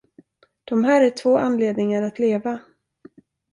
[0.65, 2.59] De här är två anledningar att leva.